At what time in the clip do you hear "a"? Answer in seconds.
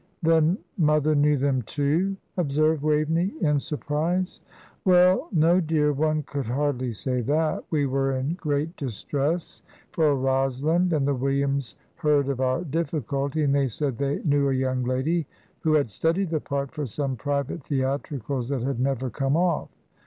10.07-10.15, 14.49-14.55